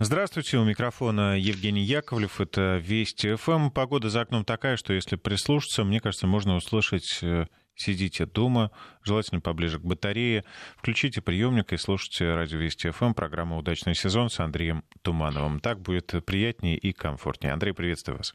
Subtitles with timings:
[0.00, 3.70] Здравствуйте, у микрофона Евгений Яковлев, это Вести ФМ.
[3.70, 8.70] Погода за окном такая, что если прислушаться, мне кажется, можно услышать э, сидите дома,
[9.02, 10.44] желательно поближе к батарее,
[10.76, 15.58] включите приемник и слушайте радио Вести ФМ, программа «Удачный сезон» с Андреем Тумановым.
[15.58, 17.52] Так будет приятнее и комфортнее.
[17.52, 18.34] Андрей, приветствую вас.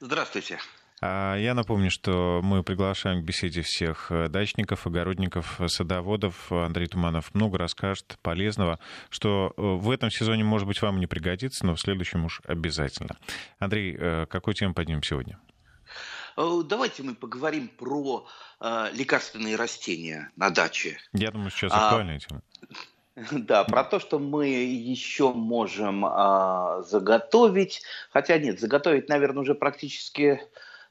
[0.00, 0.58] Здравствуйте.
[1.02, 6.52] А, я напомню, что мы приглашаем к беседе всех э, дачников, огородников, садоводов.
[6.52, 8.78] Андрей Туманов много расскажет полезного,
[9.08, 13.16] что э, в этом сезоне, может быть, вам не пригодится, но в следующем уж обязательно.
[13.58, 15.38] Андрей, э, какую тему поднимем сегодня?
[16.36, 18.26] Давайте мы поговорим про
[18.60, 20.98] э, лекарственные растения на даче.
[21.12, 22.42] Я думаю, сейчас а, актуальная а, тема.
[23.32, 27.82] Да, про то, что мы еще можем а, заготовить.
[28.12, 30.40] Хотя нет, заготовить, наверное, уже практически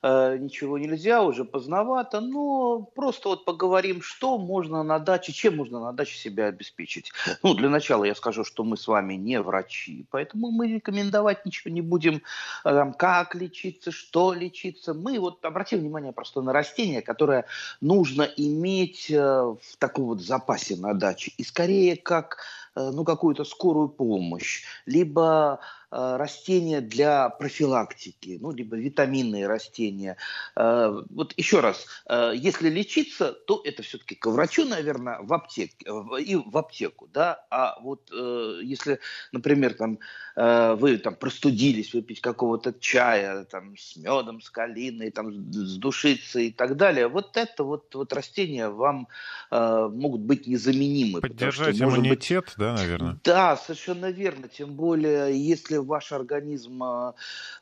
[0.02, 5.81] Э, ничего нельзя, уже поздновато, но просто вот поговорим, что можно на даче, чем можно
[5.81, 7.12] на даче себя обеспечить.
[7.44, 11.73] Ну, для начала я скажу, что мы с вами не врачи, поэтому мы рекомендовать ничего
[11.73, 12.20] не будем, э,
[12.63, 14.94] там, как лечиться, что лечиться.
[14.94, 17.45] Мы вот обратим внимание просто на растения, которое
[17.81, 21.33] нужно иметь э, в таком вот запасе на даче.
[21.38, 22.38] И скорее как
[22.75, 25.59] ну, какую-то скорую помощь, либо
[25.92, 30.18] растения для профилактики, ну, либо витаминные растения.
[30.56, 35.76] Э, вот еще раз, э, если лечиться, то это все-таки к врачу, наверное, в аптеке,
[36.20, 39.00] и в аптеку, да, а вот если,
[39.32, 40.00] например, там,
[40.36, 46.52] вы там простудились, выпить какого-то чая, там, с медом, с калиной, там, с душицей и
[46.52, 49.08] так далее, вот это вот, вот растения вам
[49.52, 51.22] могут быть незаменимы.
[51.22, 52.56] Поддержать что, иммунитет, быть...
[52.58, 53.20] да, наверное?
[53.23, 57.13] Да, совершенно верно, тем более, если ваш организм э,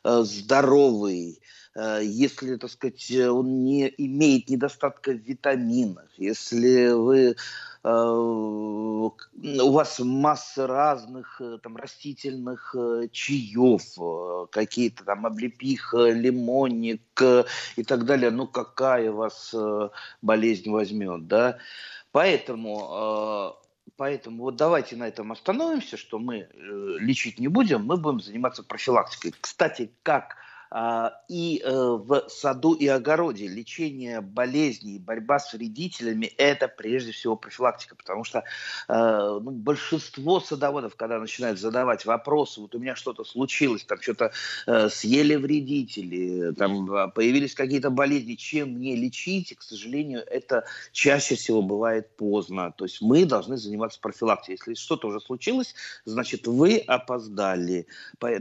[0.04, 1.40] э, здоровый,
[1.74, 7.36] э, если, так сказать, он не имеет недостатка в витаминах, если вы
[7.84, 12.74] у вас масса разных там растительных
[13.12, 17.22] чаев, какие-то там облепиха, лимонник
[17.76, 19.54] и так далее, ну какая вас
[20.20, 21.58] болезнь возьмет, да?
[22.10, 23.54] Поэтому
[23.98, 26.46] Поэтому вот давайте на этом остановимся, что мы э,
[27.00, 29.34] лечить не будем, мы будем заниматься профилактикой.
[29.40, 30.36] Кстати, как
[31.28, 33.48] и э, в саду и огороде.
[33.48, 38.44] Лечение болезней, борьба с вредителями– это прежде всего профилактика, потому что
[38.88, 44.32] э, ну, большинство садоводов, когда начинают задавать вопросы, вот у меня что-то случилось, там что-то
[44.66, 50.64] э, съели вредители, там а, появились какие-то болезни, чем мне лечить, и, к сожалению, это
[50.92, 52.72] чаще всего бывает поздно.
[52.76, 54.54] То есть мы должны заниматься профилактикой.
[54.72, 55.74] Если что-то уже случилось,
[56.04, 57.86] значит, вы опоздали.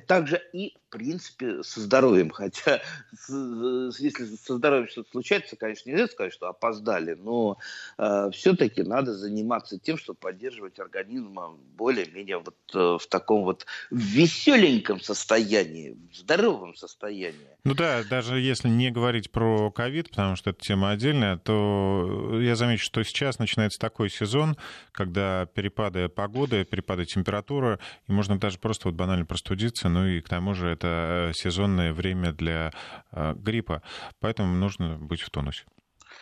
[0.07, 2.16] Также и в принципе, со здоровьем.
[2.29, 2.81] Хотя,
[3.29, 7.57] если со здоровьем что-то случается, конечно, нельзя сказать, что опоздали, но
[7.97, 11.39] э, все-таки надо заниматься тем, чтобы поддерживать организм
[11.77, 17.47] более-менее вот э, в таком вот веселеньком состоянии, в здоровом состоянии.
[17.63, 22.55] Ну да, даже если не говорить про ковид, потому что это тема отдельная, то я
[22.55, 24.57] замечу, что сейчас начинается такой сезон,
[24.91, 30.29] когда перепады погоды, перепады температуры, и можно даже просто вот банально простудиться, ну и к
[30.29, 32.71] тому же это сезонное время для
[33.11, 33.81] э, гриппа,
[34.19, 35.63] поэтому нужно быть в тонусе.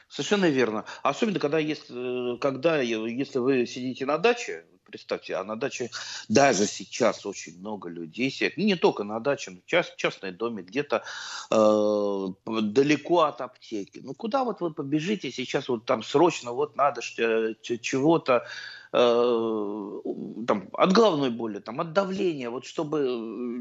[0.07, 0.85] Совершенно верно.
[1.03, 5.89] Особенно, когда, есть, э, когда если вы сидите на даче, представьте, а на даче
[6.29, 11.03] даже сейчас очень много людей сидят, не только на даче, но част, частном доме, где-то
[11.51, 13.99] э, далеко от аптеки.
[14.03, 18.47] Ну куда вот вы побежите сейчас, вот там срочно, вот надо чего-то, Э,
[18.95, 22.99] там, от головной боли, там, от давления, вот чтобы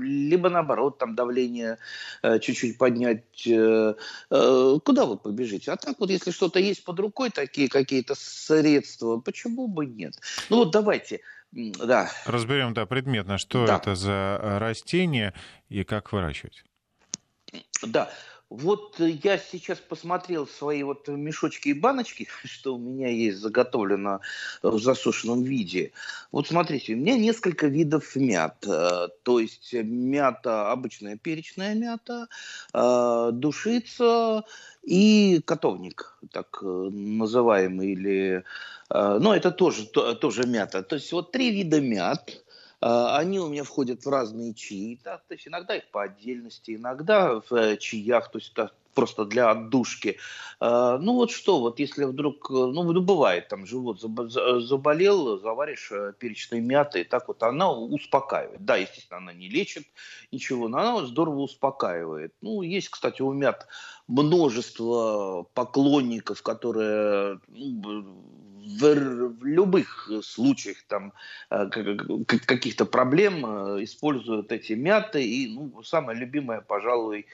[0.00, 1.78] либо наоборот там давление
[2.22, 3.94] э, чуть-чуть поднять, э,
[4.30, 5.72] э, куда вы побежите?
[5.72, 10.14] А так вот, если что-то есть под рукой, такие какие-то средства, почему бы нет?
[10.50, 11.20] Ну вот давайте,
[11.52, 12.10] да.
[12.26, 13.76] Разберем, да, предметно, что да.
[13.78, 15.34] это за растение
[15.68, 16.64] и как выращивать.
[17.82, 18.10] Да,
[18.56, 24.20] вот я сейчас посмотрел свои вот мешочки и баночки, что у меня есть заготовлено
[24.62, 25.92] в засушенном виде.
[26.31, 28.64] Вот смотрите, у меня несколько видов мят.
[28.66, 32.28] Э, то есть мята, обычная перечная мята,
[32.73, 34.44] э, душица
[34.82, 38.44] и котовник, так э, называемый, или...
[38.90, 40.82] Ну, это тоже, тоже мята.
[40.82, 42.44] То есть вот три вида мят
[42.86, 47.40] они у меня входят в разные чаи, да, то есть иногда их по отдельности, иногда
[47.40, 48.52] в э, чаях, то есть
[48.94, 50.19] просто для отдушки.
[50.60, 55.90] А, ну вот что, вот если вдруг, э, ну, ну бывает, там живот заболел, заваришь
[55.92, 58.64] э, перечной мяты, так вот она успокаивает.
[58.64, 59.87] Да, естественно, она не лечит
[60.30, 62.34] ничего, но она здорово успокаивает.
[62.40, 63.66] Ну, есть, кстати, у мят
[64.06, 68.14] множество поклонников, которые ну,
[68.64, 68.94] в,
[69.40, 71.12] в любых случаях там
[71.49, 73.44] каких-то проблем
[73.82, 75.22] используют эти мяты.
[75.22, 77.26] И ну, самое любимое, пожалуй,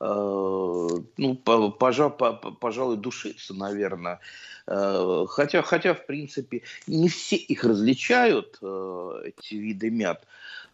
[0.00, 1.34] ну,
[1.78, 2.16] пожалуй,
[2.60, 4.20] пожалуй, душиться, наверное.
[4.66, 10.26] Хотя, хотя, в принципе, не все их различают, эти виды мят.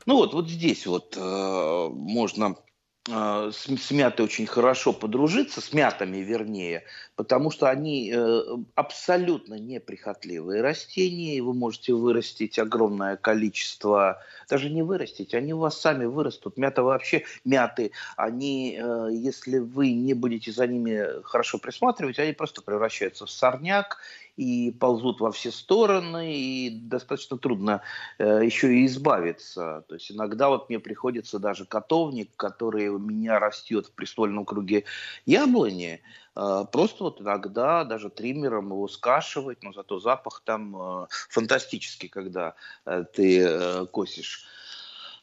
[0.04, 2.56] Ну вот, вот здесь вот можно
[3.08, 6.84] с, с мятой очень хорошо подружиться, с мятами вернее,
[7.16, 8.42] потому что они э,
[8.74, 15.80] абсолютно неприхотливые растения, и вы можете вырастить огромное количество, даже не вырастить, они у вас
[15.80, 16.58] сами вырастут.
[16.58, 22.62] Мята вообще, мяты, они, э, если вы не будете за ними хорошо присматривать, они просто
[22.62, 23.98] превращаются в сорняк,
[24.36, 27.82] и ползут во все стороны, и достаточно трудно
[28.18, 29.84] э, еще и избавиться.
[29.88, 34.84] То есть иногда вот мне приходится даже котовник, который у меня растет в престольном круге
[35.24, 36.02] яблони,
[36.72, 42.54] просто вот иногда даже триммером его скашивать, но зато запах там э, фантастический, когда
[42.84, 44.46] э, ты э, косишь.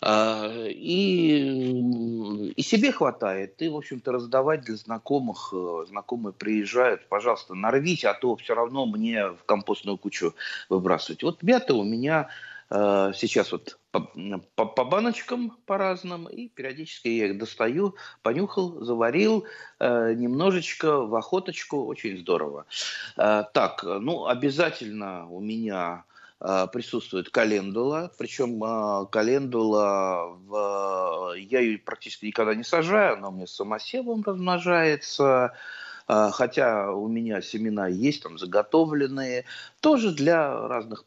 [0.06, 5.54] А, и, и себе хватает, и, в общем-то, раздавать для знакомых.
[5.54, 10.36] Э, знакомые приезжают, пожалуйста, нарвите, а то все равно мне в компостную кучу
[10.68, 11.24] выбрасывать.
[11.24, 12.30] Вот мята у меня
[12.73, 14.09] сейчас вот по,
[14.55, 19.45] по, по баночкам по разным, и периодически я их достаю, понюхал, заварил
[19.79, 22.65] э, немножечко в охоточку, очень здорово.
[23.15, 26.05] Так, ну, обязательно у меня
[26.45, 33.31] а, присутствует календула, причем а, календула, в, я ее практически никогда не сажаю, она у
[33.31, 35.53] меня самосевом размножается,
[36.07, 39.45] хотя у меня семена есть там заготовленные,
[39.79, 41.05] тоже для разных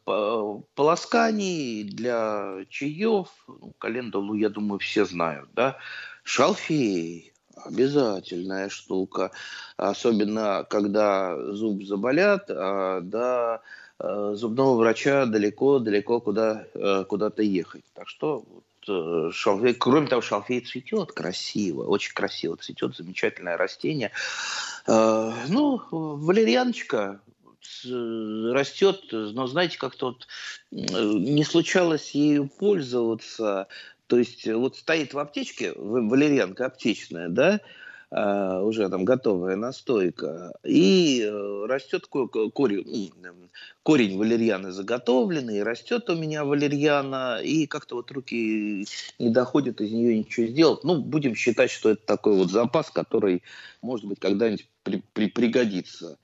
[0.75, 5.77] полосканий, для чаев, ну, календулу, я думаю, все знают, да,
[6.23, 7.33] шалфей,
[7.65, 9.31] обязательная штука,
[9.77, 13.59] особенно когда зуб заболят, да, Э,
[13.99, 17.83] зубного врача далеко-далеко куда, э, куда-то ехать.
[17.93, 24.11] Так что вот, э, шалфей, кроме того, шалфей цветет красиво, очень красиво цветет, замечательное растение.
[24.85, 27.19] Ну, валерьяночка
[27.83, 30.27] растет, но знаете, как-то вот
[30.71, 33.67] не случалось ею пользоваться.
[34.07, 37.59] То есть вот стоит в аптечке, валерьянка аптечная, да,
[38.09, 43.49] уже там готовая настойка, и э, растет корень,
[43.83, 48.85] корень валерьяны заготовленный, растет у меня валерьяна, и как-то вот руки
[49.19, 50.83] не доходят из нее ничего сделать.
[50.85, 53.43] Ну, будем считать, что это такой вот запас, который,
[53.81, 56.17] может быть, когда-нибудь при, при, пригодится.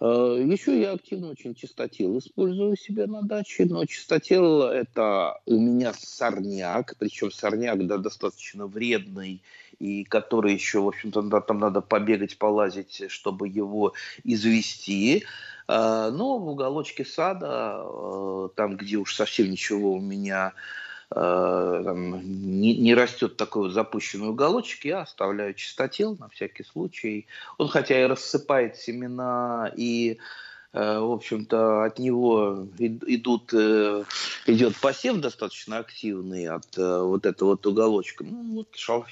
[0.00, 5.92] А, Еще я активно очень чистотел использую себе на даче, но чистотел это у меня
[5.92, 9.42] сорняк, причем сорняк да, достаточно вредный
[9.78, 13.92] и который еще, в общем-то, там надо побегать, полазить, чтобы его
[14.24, 15.24] извести.
[15.66, 22.20] А, но в уголочке сада, э, там, где уж совсем ничего у меня э, там,
[22.60, 27.26] не, не растет такой вот запущенный уголочек, я оставляю чистотел на всякий случай.
[27.56, 34.04] Он хотя и рассыпает семена и Э, в общем-то, от него идут, э,
[34.46, 38.24] идет посев достаточно активный от э, вот этого вот уголочка.
[38.24, 39.08] Ну, вот шалф...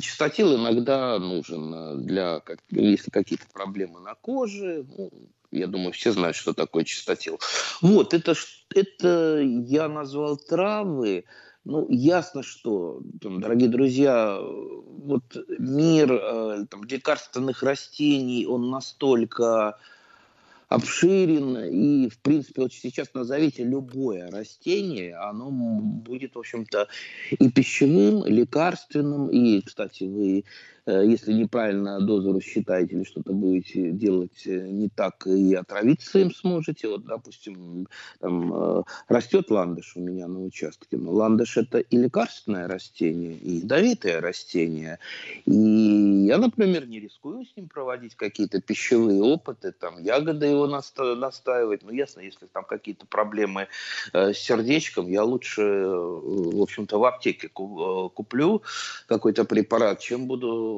[0.00, 5.10] Чистотил иногда нужен для, если какие-то проблемы на коже, ну,
[5.50, 7.38] я думаю, все знают, что такое чистотил.
[7.80, 8.34] Вот, это,
[8.74, 11.24] это я назвал травы,
[11.64, 15.22] ну, ясно, что, там, дорогие друзья, вот
[15.58, 19.78] мир э, там, лекарственных растений, он настолько
[20.74, 26.88] обширен, и, в принципе, вот сейчас назовите любое растение, оно будет, в общем-то,
[27.30, 30.44] и пищевым, и лекарственным, и, кстати, вы
[30.86, 36.88] если неправильно дозу рассчитаете или что-то будете делать э, не так, и отравиться им сможете.
[36.88, 37.86] Вот, допустим,
[38.20, 40.96] там, э, растет ландыш у меня на участке.
[40.96, 44.98] Но ландыш это и лекарственное растение, и ядовитое растение.
[45.44, 51.14] И я, например, не рискую с ним проводить какие-то пищевые опыты, там, ягоды его наста-
[51.14, 51.82] настаивать.
[51.84, 53.68] Ну, ясно, если там какие-то проблемы
[54.12, 58.62] с сердечком, я лучше, в общем-то, в аптеке куплю
[59.06, 60.71] какой-то препарат, чем буду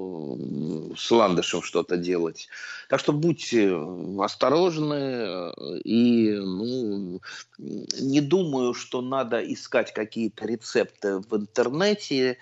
[0.97, 2.49] с ландышем что-то делать.
[2.89, 3.75] Так что будьте
[4.21, 7.21] осторожны э, и ну,
[7.59, 12.39] не думаю, что надо искать какие-то рецепты в интернете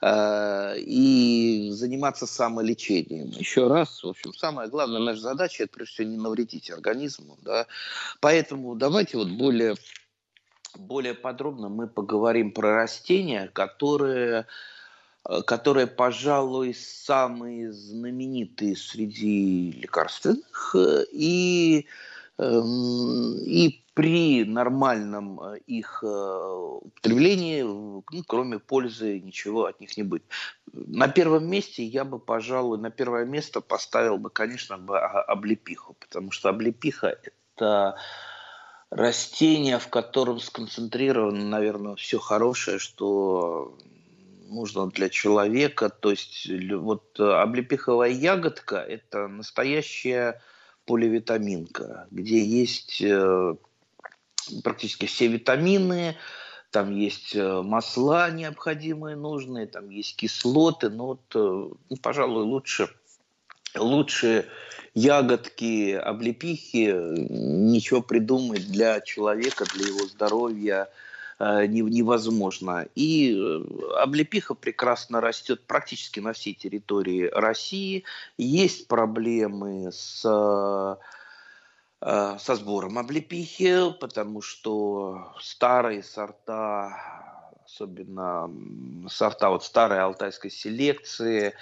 [0.00, 3.30] э, и заниматься самолечением.
[3.30, 7.66] Еще раз, в общем, самая главная наша задача это прежде всего не навредить организму, да.
[8.20, 9.74] Поэтому давайте вот более
[10.76, 14.73] более подробно мы поговорим про растения, которые Э,
[15.46, 21.86] которые, пожалуй, самые знаменитые среди лекарственных э, и
[22.36, 26.06] Эм, и при нормальном э, их э,
[26.82, 30.24] употреблении, ну, кроме пользы, ничего от них не будет.
[30.72, 36.32] На первом месте я бы, пожалуй, на первое место поставил бы, конечно, бы облепиху, потому
[36.32, 37.16] что облепиха–
[37.56, 37.96] это
[38.90, 43.78] растение, в котором сконцентрировано, наверное, все хорошее, что
[44.54, 45.90] нужно для человека.
[45.90, 50.40] То есть вот облепиховая ягодка– это настоящая
[50.86, 53.54] поливитаминка, где есть э,
[54.62, 56.16] практически все витамины,
[56.70, 62.90] там есть э, масла необходимые, нужные, там есть кислоты, но вот, э, ну, пожалуй, лучше,
[63.76, 64.48] лучше
[64.92, 71.03] ягодки, облепихи, ничего придумать для человека, для его здоровья э,
[71.40, 72.86] невозможно.
[72.94, 73.36] И
[73.96, 78.04] облепиха прекрасно растет практически на всей территории России.
[78.38, 80.24] Есть проблемы с
[82.06, 86.98] Э, со сбором облепихи, потому что старые сорта,
[87.64, 88.50] особенно
[89.08, 91.54] сорта вот старой алтайской селекции,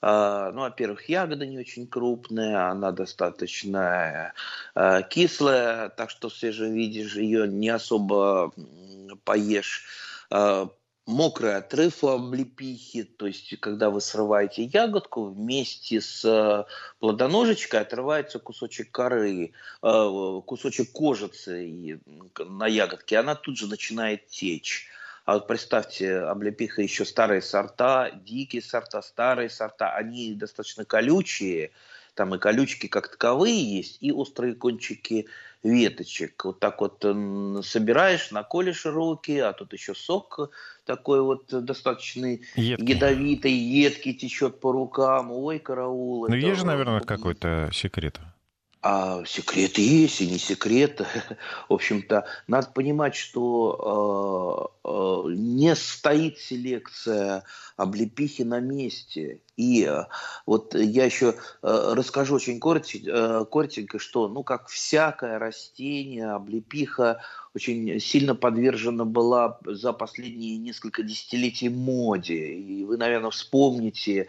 [0.00, 4.32] э, ну, во-первых, ягода не очень крупная, она достаточно
[4.74, 8.54] э, кислая, так что в свежем виде ее не особо
[9.24, 9.84] поешь.
[11.06, 16.64] Мокрый отрыв у облепихи, то есть когда вы срываете ягодку, вместе с э,
[16.98, 19.52] плодоножечкой отрывается кусочек коры,
[19.84, 22.00] э, кусочек кожицы
[22.40, 24.88] на ягодке, она тут же начинает течь.
[25.26, 31.70] А вот представьте, облепиха еще старые сорта, дикие сорта, старые сорта, они достаточно колючие,
[32.14, 35.28] там и колючки как таковые есть, и острые кончики
[35.66, 36.44] веточек.
[36.44, 37.00] Вот так вот
[37.64, 40.50] собираешь, наколешь руки, а тут еще сок
[40.84, 42.94] такой вот достаточно едкий.
[42.94, 45.32] ядовитый, едкий течет по рукам.
[45.32, 46.28] Ой, караул.
[46.28, 48.20] Ну, есть же, наверное, какой-то секрет.
[48.82, 51.00] А секрет есть и не секрет.
[51.68, 57.42] В общем-то, надо понимать, что э, э, не стоит селекция
[57.76, 59.40] облепихи на месте.
[59.56, 60.04] И э,
[60.44, 67.22] вот я еще э, расскажу очень коротенько, э, коротенько, что, ну, как всякое растение, облепиха
[67.54, 72.52] очень сильно подвержена была за последние несколько десятилетий моде.
[72.52, 74.28] И вы, наверное, вспомните,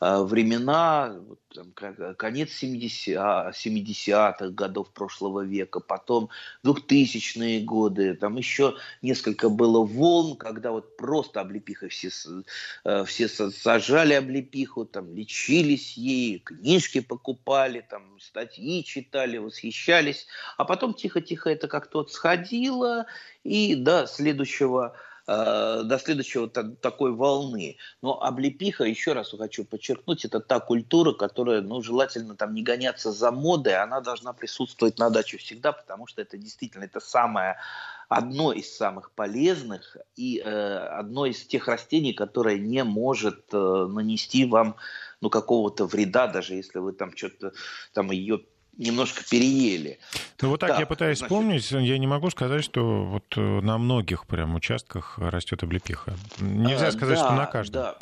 [0.00, 1.72] времена, вот, там,
[2.16, 6.28] конец 70-х 70 годов прошлого века, потом
[6.64, 12.10] 2000-е годы, там еще несколько было волн, когда вот просто облепиха все,
[13.06, 21.50] все сажали облепиху, там лечились ей, книжки покупали, там статьи читали, восхищались, а потом тихо-тихо
[21.50, 23.06] это как-то вот сходило,
[23.44, 24.96] и до следующего
[25.30, 27.76] Э, до следующего такой волны.
[28.00, 33.12] Но облепиха, еще раз хочу подчеркнуть, это та культура, которая, ну, желательно там не гоняться
[33.12, 37.58] за модой, она должна присутствовать на даче всегда, потому что это действительно это самое
[38.08, 44.46] одно из самых полезных и э, одно из тех растений, которое не может э, нанести
[44.46, 44.76] вам
[45.20, 47.52] ну какого-то вреда, даже если вы там что-то
[47.92, 48.40] там ее
[48.78, 49.98] немножко переели.
[50.40, 51.32] Ну вот так да, я пытаюсь значит...
[51.32, 56.14] вспомнить, я не могу сказать, что вот э, на многих прям участках растет облепиха.
[56.40, 57.82] Нельзя а, сказать, да, что на каждом.
[57.82, 57.98] Да.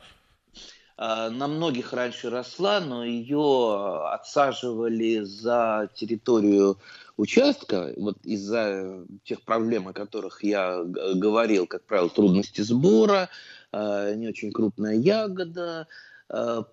[0.99, 6.78] А, на многих раньше росла, но ее отсаживали за территорию
[7.16, 13.28] участка, вот из-за тех проблем, о которых я говорил, как правило, трудности сбора,
[13.73, 15.87] а, не очень крупная ягода,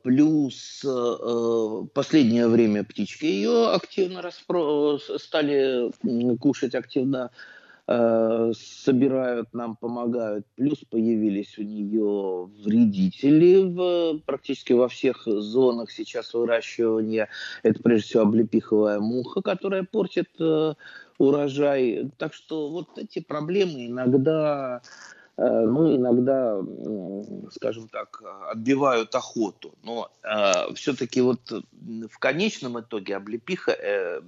[0.02, 4.98] плюс э, последнее время птички ее активно распро...
[4.98, 5.92] стали
[6.38, 7.30] кушать активно,
[7.88, 10.48] э, собирают, нам помогают.
[10.56, 17.30] Плюс появились у нее вредители в, практически во всех зонах сейчас выращивания.
[17.62, 20.30] Это прежде всего облепиховая муха, которая портит
[21.20, 22.10] урожай.
[22.18, 26.62] Так что вот эти проблемы иногда Э, ну, иногда,
[27.52, 28.22] скажем так,
[28.52, 29.74] отбивают охоту.
[29.82, 34.22] Но э, все-таки вот в конечном итоге облепиха, э,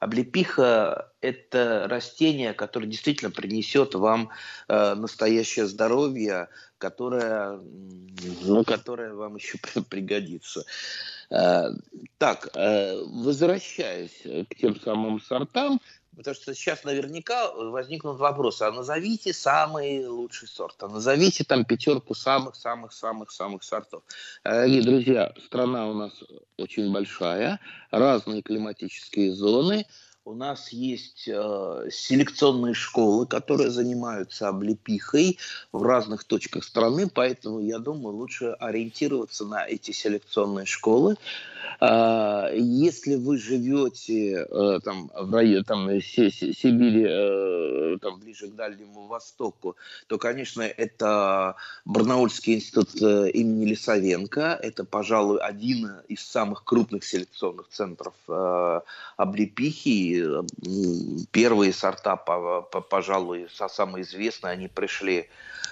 [0.00, 4.30] облепиха– это растение, которое действительно принесет вам
[4.66, 7.60] э, настоящее здоровье, которое,
[8.42, 9.58] ну, которое вам еще
[9.88, 10.64] пригодится.
[11.30, 11.68] Э,
[12.18, 15.80] так, э, возвращаясь к тем самым сортам,
[16.16, 22.14] Потому что сейчас наверняка возникнут вопросы, а назовите самый лучший сорт, а назовите там пятерку
[22.14, 24.02] самых-самых-самых-самых сортов.
[24.44, 26.12] Дорогие друзья, страна у нас
[26.58, 29.86] очень большая, разные климатические зоны,
[30.24, 35.38] у нас есть э, селекционные школы, которые занимаются облепихой
[35.72, 41.16] в разных точках страны, поэтому я думаю, лучше ориентироваться на эти селекционные школы.
[41.80, 49.06] А, если вы живете э, там, в районе там, Сибири, э, там, ближе к Дальнему
[49.06, 49.76] Востоку,
[50.06, 54.58] то, конечно, это Барнаульский институт э, имени Лисовенко.
[54.62, 58.14] Это, пожалуй, один из самых крупных селекционных центров
[59.16, 60.11] облепихи.
[61.30, 65.28] Первые сорта, пожалуй, самые известные, они пришли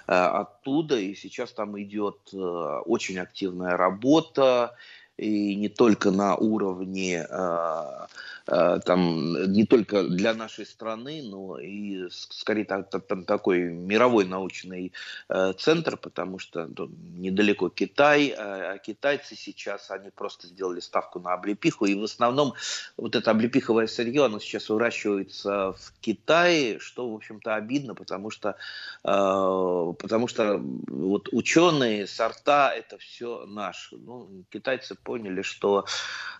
[0.06, 4.75] оттуда, и сейчас там идет очень активная работа
[5.21, 8.07] и не только на уровне а,
[8.50, 14.93] Э, там не только для нашей страны, но и скорее там, там такой мировой научный
[15.29, 16.69] э, центр, потому что
[17.17, 22.55] недалеко Китай, а, а китайцы сейчас, они просто сделали ставку на облепиху, и в основном
[22.97, 28.57] вот это облепиховое сырье, оно сейчас выращивается в Китае, что, в общем-то, обидно, потому что,
[29.05, 33.97] э, потому что вот ученые, сорта, это все наше.
[33.97, 35.87] Ну, китайцы поняли, что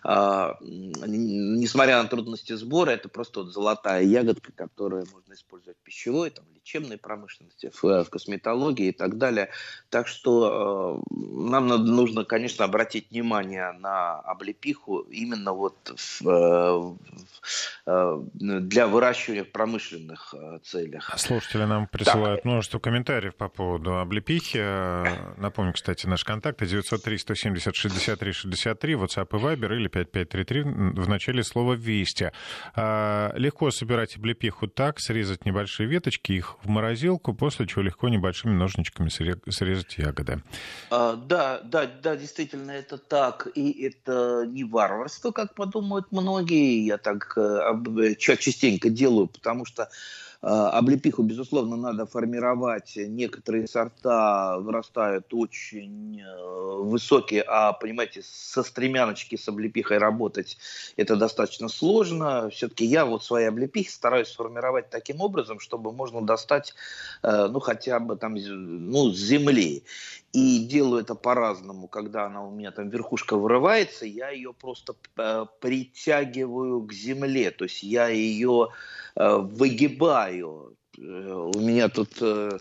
[0.03, 6.45] несмотря на трудности сбора, это просто вот золотая ягодка, которую можно использовать в пищевой, там,
[6.55, 9.49] лечебной промышленности, в, в косметологии и так далее.
[9.89, 16.77] Так что э, нам надо, нужно, конечно, обратить внимание на облепиху именно вот в, э,
[16.77, 16.97] в,
[17.85, 21.13] э, для выращивания в промышленных э, целях.
[21.17, 22.45] Слушатели нам присылают так.
[22.45, 25.39] множество комментариев по поводу облепихи.
[25.39, 28.33] Напомню, кстати, наш контакт 903 170 63 63,
[28.69, 32.31] WhatsApp и Viber или 5533 в начале слова «Вести».
[32.75, 38.53] А, легко собирать облепиху так, срезать небольшие веточки, их в морозилку, после чего легко небольшими
[38.53, 40.43] ножничками срезать ягоды.
[40.89, 43.47] А, да, да, да, действительно это так.
[43.55, 46.85] И это не варварство, как подумают многие.
[46.85, 49.89] Я так э, частенько делаю, потому что Э,
[50.41, 52.93] облепиху, безусловно, надо формировать.
[52.95, 60.57] Некоторые сорта вырастают очень э, высокие, а, понимаете, со стремяночки с облепихой работать
[60.97, 62.49] это достаточно сложно.
[62.49, 66.73] Все-таки я вот свои облепихи стараюсь сформировать таким образом, чтобы можно достать,
[67.21, 69.83] э, ну, хотя бы там, ну, с земли.
[70.33, 71.87] И делаю это по-разному.
[71.87, 74.93] Когда она у меня там верхушка вырывается, я ее просто
[75.59, 77.51] притягиваю к земле.
[77.51, 78.69] То есть я ее
[79.15, 80.75] Э, выгибаю.
[80.97, 82.59] Э, у меня тут э,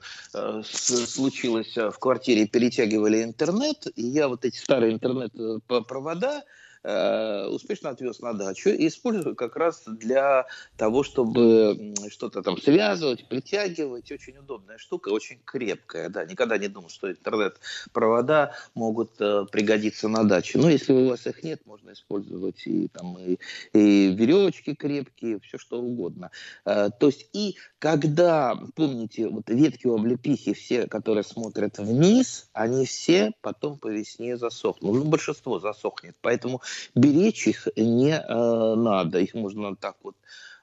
[0.65, 6.43] случилось в квартире, перетягивали интернет, и я вот эти старые интернет-провода
[6.83, 10.47] Э, успешно отвез на дачу и использую как раз для
[10.79, 14.11] того, чтобы что-то там связывать, притягивать.
[14.11, 16.09] Очень удобная штука, очень крепкая.
[16.09, 20.59] Да, никогда не думал, что интернет-провода могут э, пригодиться на даче.
[20.59, 23.39] Но если у вас их нет, можно использовать и, там, и,
[23.75, 26.31] и веревочки крепкие, все что угодно.
[26.65, 32.87] Э, то есть и когда, помните, вот ветки у облепихи, все, которые смотрят вниз, они
[32.87, 34.95] все потом по весне засохнут.
[34.95, 36.17] Ну, большинство засохнет.
[36.23, 36.63] Поэтому
[36.95, 39.19] беречь их не э, надо.
[39.19, 40.17] Их можно так вот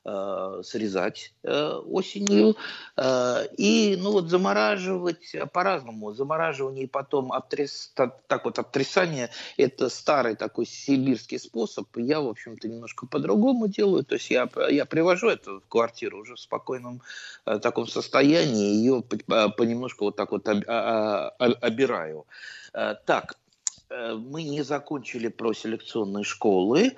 [0.07, 2.55] э, срезать э, осенью
[2.95, 6.13] э, и ну вот замораживать по-разному.
[6.13, 11.87] Замораживание и потом обтряс, так, так вот обтрясание это старый такой сибирский способ.
[11.97, 14.03] Я в общем-то немножко по-другому делаю.
[14.03, 17.01] То есть я я привожу это в квартиру уже в спокойном
[17.45, 22.25] э, таком состоянии ее понемножку вот так вот об, а, а, обираю.
[22.73, 23.46] Э, так Э,
[23.89, 26.95] мы не закончили проселекционные школы.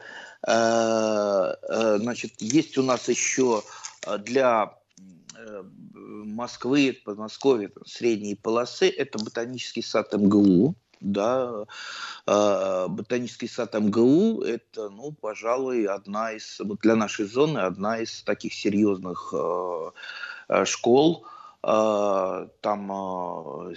[0.47, 3.63] Э, э, значит, есть у нас еще
[4.19, 4.73] для
[5.95, 11.65] Москвы, Подмосковья, средней полосы, это ботанический сад МГУ, да,
[12.25, 18.53] ботанический сад МГУ это, ну, пожалуй, одна из, вот для нашей зоны, одна из таких
[18.53, 19.33] серьезных
[20.65, 21.25] школ,
[21.61, 23.73] там а,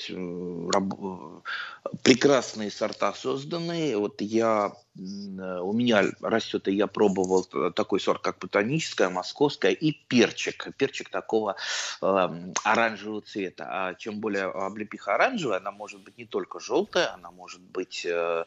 [2.02, 3.96] прекрасные сорта созданы.
[3.96, 10.68] Вот я, у меня растет, и я пробовал такой сорт, как ботаническая, московская, и перчик.
[10.76, 11.56] Перчик такого
[12.00, 12.28] э,
[12.64, 13.66] оранжевого цвета.
[13.68, 18.44] А чем более облепиха оранжевая, она может быть не только желтая, она может быть э,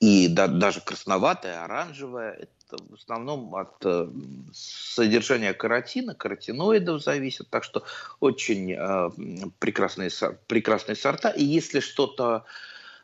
[0.00, 4.08] и да, даже красноватая, оранжевая в основном от э,
[4.52, 7.84] содержания каротина, каротиноидов зависит, так что
[8.20, 9.10] очень э,
[9.58, 10.10] прекрасные,
[10.46, 11.30] прекрасные сорта.
[11.30, 12.44] И если что-то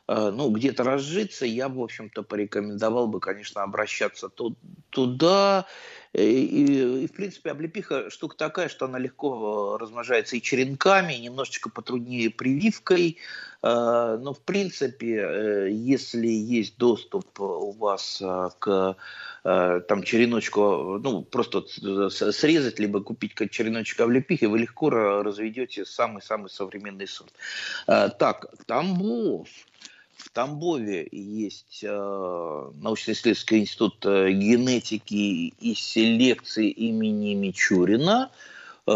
[0.07, 4.29] э, ну, где-то разжиться, я в общем-то, порекомендовал бы, конечно, обращаться
[4.89, 5.65] туда.
[6.17, 11.21] И, и, и, в принципе, облепиха штука такая, что она легко размножается и черенками, и
[11.21, 13.17] немножечко потруднее прививкой.
[13.63, 18.21] Но, в принципе, если есть доступ у вас
[18.59, 18.95] к
[19.49, 21.63] Э, там череночку, ну, просто
[22.09, 27.31] срезать, либо купить как череночек облепихи, вы легко разведете самый-самый современный сорт.
[27.87, 29.47] Э, так, Тамбов.
[30.27, 38.29] В Тамбове есть э, научно-исследовательский институт э, генетики и селекции имени Мичурина.
[38.87, 38.91] Э,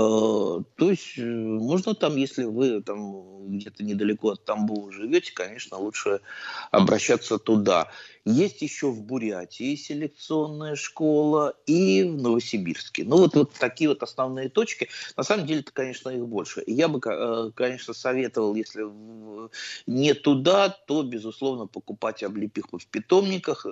[0.78, 6.22] то есть э, можно там, если вы там где-то недалеко от Тамбова живете, конечно, лучше
[6.72, 7.90] обращаться туда.
[8.24, 13.04] Есть еще в Бурятии селекционная школа и в Новосибирске.
[13.04, 14.88] Ну, вот, вот такие вот основные точки.
[15.18, 16.64] На самом деле, это, конечно, их больше.
[16.68, 18.86] Я бы, э, конечно, советовал, если
[19.88, 23.66] не туда, то, безусловно, покупать облепиху в питомниках.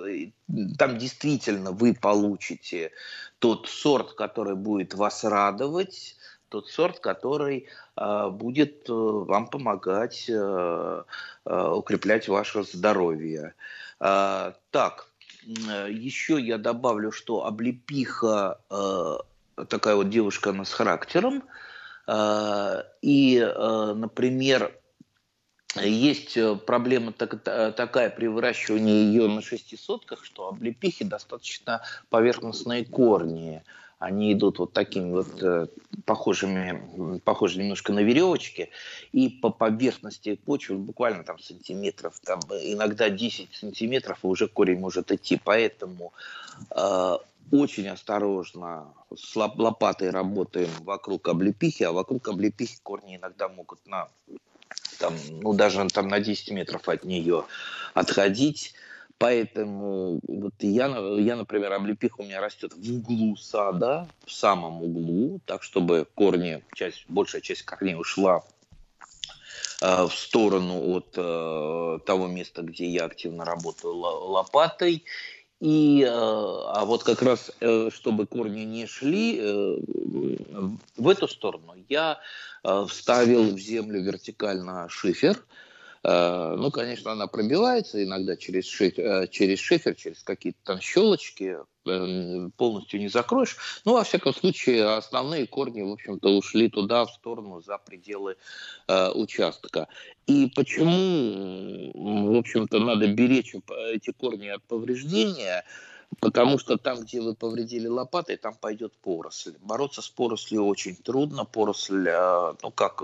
[0.78, 2.90] Там действительно вы получите
[3.40, 6.16] тот сорт, который будет вас радовать,
[6.48, 11.02] тот сорт, который э, будет э, вам помогать э,
[11.44, 13.54] э, укреплять ваше здоровье.
[14.00, 15.08] Э, так,
[15.42, 21.42] еще я добавлю, что облепиха э, такая вот девушка, она с характером.
[22.06, 24.79] Э, и, э, например,
[25.76, 33.62] есть проблема так, такая при выращивании ее на шестисотках, что облепихи достаточно поверхностные корни
[34.00, 35.66] они идут вот такими вот э,
[36.06, 38.70] похожими, похожи немножко на веревочки,
[39.12, 45.12] и по поверхности почвы буквально там сантиметров, там иногда 10 сантиметров, и уже корень может
[45.12, 45.38] идти.
[45.44, 46.14] Поэтому
[46.70, 47.16] э,
[47.52, 54.08] очень осторожно с лопатой работаем вокруг облепихи, а вокруг облепихи корни иногда могут на
[55.00, 57.44] там, ну, даже там на 10 метров от нее
[57.94, 58.74] отходить.
[59.18, 60.86] Поэтому вот я,
[61.18, 66.62] я, например, облепиха у меня растет в углу сада, в самом углу, так чтобы корни,
[66.74, 68.42] часть, большая часть корней ушла
[69.82, 75.04] э, в сторону от э, того места, где я активно работаю лопатой.
[75.60, 79.76] И, э, а вот как раз, э, чтобы корни не шли э,
[80.96, 82.18] в эту сторону, я
[82.88, 85.38] вставил в землю вертикально шифер,
[86.02, 92.48] ну, конечно, она пробивается иногда через, шифер, э, через шифер, через какие-то там щелочки, э,
[92.56, 93.56] полностью не закроешь.
[93.84, 98.36] Ну, во всяком случае, основные корни, в общем-то, ушли туда, в сторону, за пределы
[98.88, 99.88] э, участка.
[100.26, 103.54] И почему, в общем-то, надо беречь
[103.92, 105.64] эти корни от повреждения–
[106.18, 109.54] Потому что там, где вы повредили лопатой, там пойдет поросль.
[109.60, 111.44] Бороться с порослью очень трудно.
[111.44, 113.02] Поросль, э, ну как,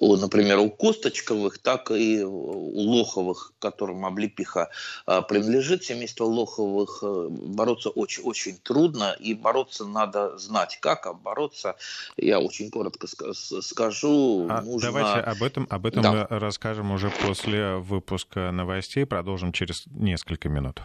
[0.00, 4.68] например, у косточковых, так и у лоховых, которым облепиха
[5.06, 9.16] э, принадлежит, семейство лоховых, э, бороться очень-очень трудно.
[9.18, 11.76] И бороться надо знать, как, а бороться,
[12.16, 14.92] я очень коротко скажу, а нужно...
[14.92, 16.26] Давайте об этом, об этом да.
[16.30, 19.06] расскажем уже после выпуска новостей.
[19.06, 20.82] Продолжим через несколько минут.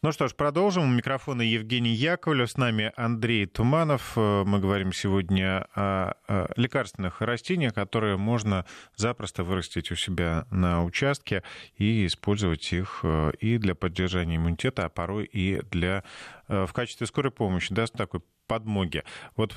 [0.00, 0.84] Ну что ж, продолжим.
[0.84, 4.12] У микрофона Евгений Яковлев, с нами Андрей Туманов.
[4.14, 6.14] Э, мы говорим сегодня о
[6.54, 11.42] лекарственных растениях, которые можно запросто вырастить у себя на участке
[11.76, 16.04] и использовать их э, и для поддержания иммунитета, а порой и для,
[16.46, 19.02] э, в качестве скорой помощи, да, такой подмоги.
[19.36, 19.54] Вот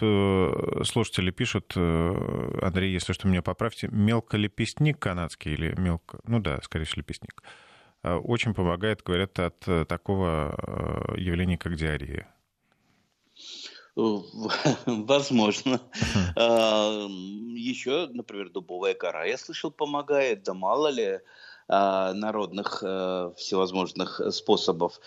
[0.86, 6.20] слушатели пишут, Андрей, если что, меня поправьте, мелколепестник канадский или мелко...
[6.26, 7.42] Ну да, скорее всего, лепестник.
[8.04, 10.56] Очень помогает, говорят, от э, такого
[11.16, 12.34] э, явления, как диарея.
[14.86, 15.82] Возможно.
[16.36, 17.08] А,
[17.56, 21.20] Еще, например, дубовая кора, я слышал, помогает, да мало ли
[21.68, 22.78] а, народных
[23.38, 25.00] всевозможных способов.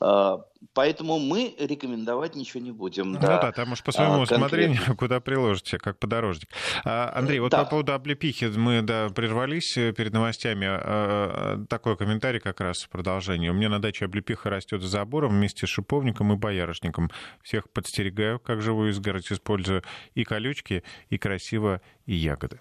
[0.00, 3.12] А, поэтому мы рекомендовать ничего не будем.
[3.12, 6.48] Ну да, да там уж по своему а, усмотрению, куда приложите, как подорожник.
[6.84, 7.64] А, Андрей, вот да.
[7.64, 11.66] по поводу облепихи мы да, прервались э, перед новостями.
[11.66, 13.48] Такой комментарий как раз в продолжении.
[13.48, 17.10] У меня на даче облепиха растет за забором вместе с шиповником и боярышником.
[17.42, 19.82] Всех подстерегаю, как живую изгородь использую
[20.14, 22.60] и колючки, и красиво, и ягоды.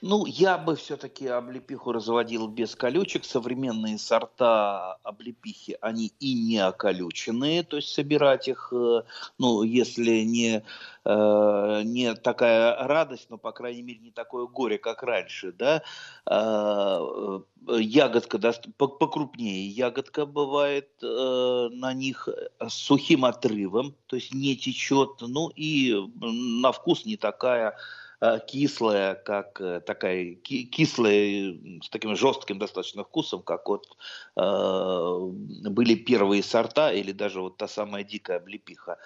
[0.00, 3.24] Ну, я бы все-таки облепиху разводил без колючек.
[3.24, 9.02] Современные сорта облепихи, они и не околюченные, то есть собирать их, э,
[9.38, 10.62] ну, если не,
[11.04, 15.82] э, не такая радость, но, по крайней мере, не такое горе, как раньше, да,
[16.26, 17.40] э,
[17.78, 18.38] ягодка
[18.76, 26.72] покрупнее ягодка бывает на них с сухим отрывом, то есть не течет, ну и на
[26.72, 27.76] вкус не такая
[28.46, 33.96] кислая, как э, такая кислая, с таким жестким достаточно вкусом, как вот
[34.36, 38.98] э, были первые сорта или даже вот та самая дикая облепиха.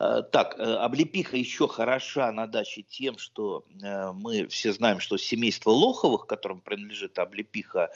[0.00, 5.70] Э, так, облепиха еще хороша на даче тем, что э, мы все знаем, что семейство
[5.70, 7.90] лоховых, которым принадлежит облепиха,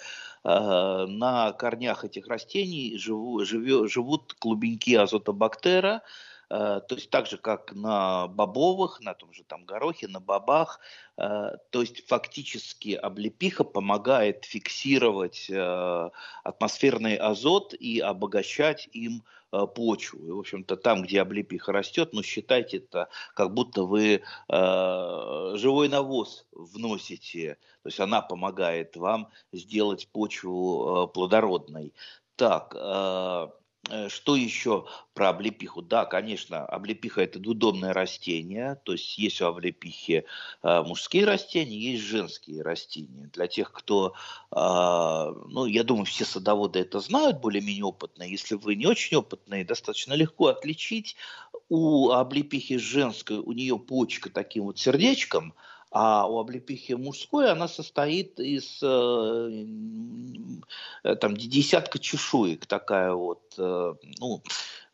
[0.45, 6.03] э, на корнях этих растений живут клубеньки азотобактера,
[6.49, 10.81] то есть так же, как на бобовых, на том же там горохе, на бобах,
[11.17, 15.51] то есть фактически облепиха помогает фиксировать
[16.43, 20.19] атмосферный азот и обогащать им Э, почву.
[20.27, 25.89] И, в общем-то, там, где облепиха растет, ну, считайте это, как будто вы э, живой
[25.89, 27.55] навоз вносите.
[27.83, 31.95] То есть она помогает вам сделать почву э, плодородной.
[32.37, 33.49] Так, э, Э,
[34.09, 35.83] что еще про облепиху?
[35.83, 40.24] Да, конечно, облепиха это двудомное растение, то есть есть у облепихи
[40.62, 43.31] э, мужские растения, есть женские растения.
[43.33, 44.14] Для тех, кто,
[44.51, 48.31] э, ну, я думаю, все садоводы это знают, более-менее опытные.
[48.31, 51.16] Если вы не очень опытные, достаточно легко отличить.
[51.68, 55.53] У облепихи женской, у нее почка таким вот сердечком,
[55.90, 59.64] а у облепихи мужской она состоит из э,
[61.20, 64.42] там, десятка чешуек, такая вот, э, ну,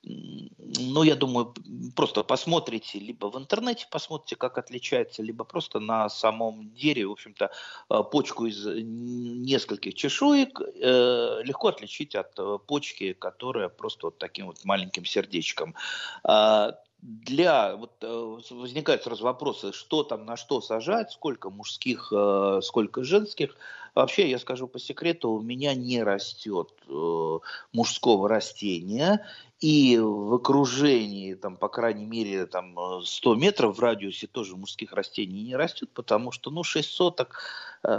[0.07, 1.55] ну, я думаю,
[1.97, 7.51] просто посмотрите, либо в интернете посмотрите, как отличается, либо просто на самом дереве, в общем-то,
[7.91, 15.07] э, почку из нескольких чешуек легко отличить от почки, которая просто вот таким вот маленьким
[15.07, 15.75] сердечком.
[16.23, 16.75] А,
[17.05, 23.05] для вот э, возникают сразу вопросы, что там на что сажать, сколько мужских, э, сколько
[23.05, 23.57] женских.
[23.95, 27.39] Вообще, я скажу по секрету, у меня не растет э,
[27.75, 29.27] мужского растения,
[29.61, 35.43] и в окружении, там, по крайней мере, там, 100 метров в радиусе тоже мужских растений
[35.43, 37.41] не растет, потому что, ну, 6 соток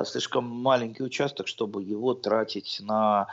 [0.04, 3.28] слишком маленький участок, чтобы его тратить на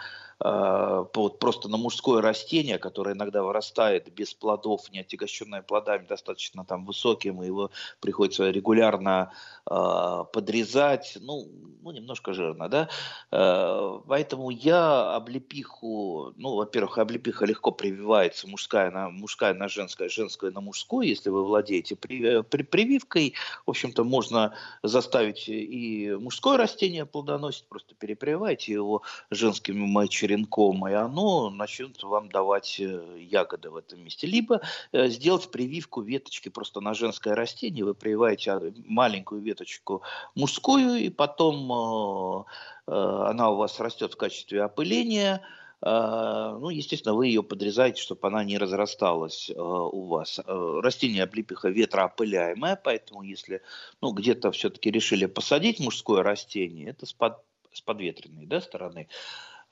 [0.45, 6.85] вот просто на мужское растение, которое иногда вырастает без плодов, не отягощенное плодами, достаточно там
[6.85, 9.33] высоким, и его приходится регулярно
[9.71, 11.49] э, подрезать, ну,
[11.83, 12.89] ну, немножко жирно, да,
[13.31, 20.51] э, поэтому я облепиху, ну, во-первых, облепиха легко прививается мужская на, мужская на женское, женское
[20.51, 23.35] на мужское, если вы владеете при, при, прививкой,
[23.67, 30.93] в общем-то, можно заставить и мужское растение плодоносить, просто перепрививайте его женскими мочерами, черенком, и
[30.93, 34.27] оно начнет вам давать э, ягоды в этом месте.
[34.27, 34.61] Либо
[34.93, 37.85] э, сделать прививку веточки просто на женское растение.
[37.85, 40.03] Вы прививаете маленькую веточку
[40.35, 42.47] мужскую, и потом
[42.87, 45.43] э, она у вас растет в качестве опыления,
[45.85, 50.39] ну, естественно, вы ее подрезаете, чтобы она не разрасталась у вас.
[50.47, 53.63] Растение облепиха ветроопыляемое, поэтому если
[54.01, 57.39] ну, где-то все-таки решили посадить мужское растение, это с, под,
[57.73, 59.09] с подветренной да, стороны,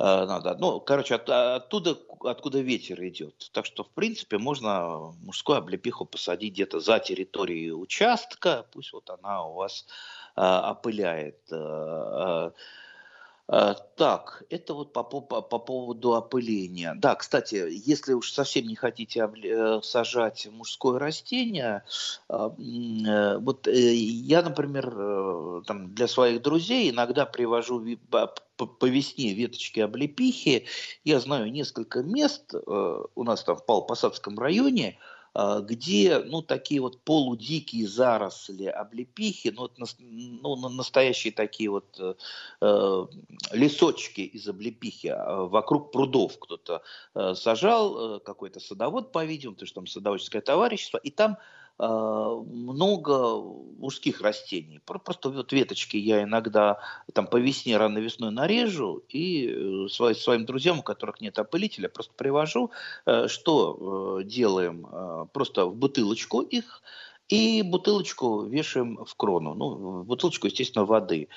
[0.00, 0.56] надо.
[0.58, 3.50] Ну, короче, от, оттуда, откуда ветер идет.
[3.52, 9.44] Так что, в принципе, можно мужскую облепиху посадить где-то за территорией участка, пусть вот она
[9.44, 9.86] у вас
[10.36, 11.40] а, опыляет.
[11.52, 12.52] А, а,
[13.96, 16.94] так, это вот по, по, по поводу опыления.
[16.96, 19.28] Да, кстати, если уж совсем не хотите
[19.82, 21.82] сажать мужское растение,
[22.28, 28.32] вот я, например, там для своих друзей иногда привожу по,
[28.86, 30.66] весне веточки облепихи.
[31.04, 36.80] Я знаю несколько мест э, у нас там в Павлопосадском районе, э, где, ну, такие
[36.80, 42.14] вот полудикие заросли облепихи, ну, ну настоящие такие вот э,
[42.60, 43.06] э,
[43.52, 46.82] лесочки из облепихи а вокруг прудов кто-то
[47.14, 53.42] э, сажал, э, какой-то садовод, по-видимому, потому что там садоводческое товарищество, и там Э, много
[53.78, 54.80] мужских растений.
[54.84, 56.78] Просто вот веточки я иногда
[57.14, 62.12] там по весне, рано весной нарежу и э, своим друзьям, у которых нет опылителя, просто
[62.14, 62.70] привожу.
[63.06, 65.28] Э, что делаем?
[65.32, 66.82] Просто в бутылочку их
[67.28, 69.54] и бутылочку вешаем в крону.
[69.54, 71.28] Ну, бутылочку, естественно, воды.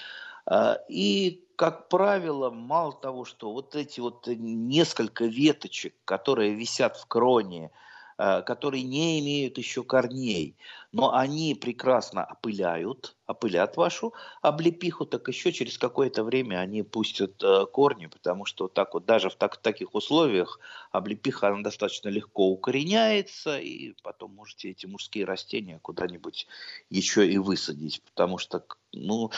[0.90, 7.72] И, как правило, мало того, что вот эти вот несколько веточек, которые висят в кроне,
[7.72, 7.78] Э,
[8.18, 10.56] которые не имеют еще корней,
[10.92, 17.66] но они прекрасно опыляют, опылят вашу облепиху, так еще через какое-то время они пустят э,
[17.66, 20.60] корни, потому что так вот даже в, так, таких условиях
[20.92, 26.48] облепиха она достаточно легко укореняется, и потом можете эти мужские растения куда-нибудь
[26.90, 29.32] еще и высадить, потому что ну,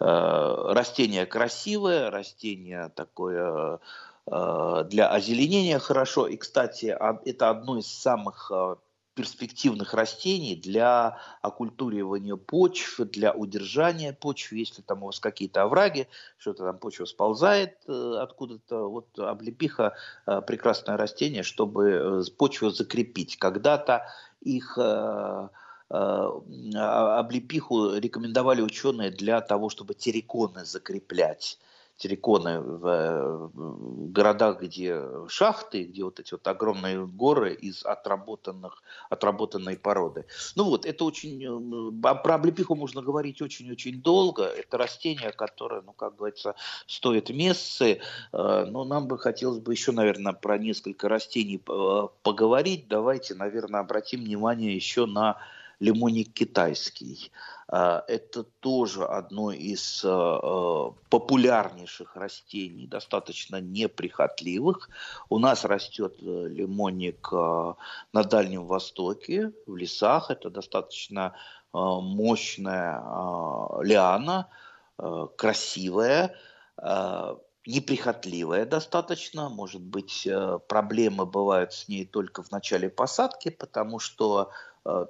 [0.00, 3.78] э, растение красивое, растение такое Э,
[4.26, 6.26] для озеленения хорошо.
[6.28, 8.76] И, кстати, это одно из самых э,
[9.14, 16.06] перспективных растений для оккультуривания почв, для удержания почв, если там у вас какие-то овраги,
[16.38, 19.96] что-то там почва сползает э, откуда-то, вот облепиха
[20.46, 23.38] прекрасное растение, чтобы почву закрепить.
[23.38, 24.06] Когда-то
[24.40, 24.78] их
[25.90, 31.58] облепиху рекомендовали ученые для того, чтобы терриконы закреплять
[31.96, 33.50] терриконы в,
[34.12, 40.26] городах, где шахты, где вот эти вот огромные горы из отработанных, отработанной породы.
[40.56, 41.42] Ну вот, это очень...
[41.44, 44.44] Э, про облепиху можно говорить очень-очень долго.
[44.44, 46.54] Это растение, которое, ну, как говорится,
[46.86, 48.00] стоит мессы.
[48.32, 52.88] Э, но нам бы хотелось бы еще, наверное, про несколько растений э, поговорить.
[52.88, 55.38] Давайте, наверное, обратим внимание еще на
[55.82, 57.32] лимонник китайский.
[57.66, 64.88] А, это тоже одно из а, а, популярнейших растений, достаточно неприхотливых.
[65.28, 70.30] У нас растет э, лимонник на Дальнем Востоке, в лесах.
[70.30, 71.34] Это достаточно
[71.72, 73.00] мощная
[73.82, 74.48] лиана,
[75.36, 76.36] красивая,
[77.66, 79.48] неприхотливая достаточно.
[79.48, 84.50] Может быть, э, проблемы бывают с ней только в начале посадки, потому что